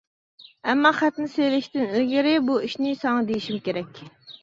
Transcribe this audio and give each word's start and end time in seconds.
ئەمما 0.73 0.91
خەتنى 1.01 1.29
سېلىشتىن 1.35 1.87
ئىلگىرى 1.91 2.35
بۇ 2.51 2.59
ئىشنى 2.65 2.99
ساڭا 3.07 3.25
دېيىشىم 3.33 3.65
كېرەك. 3.71 4.07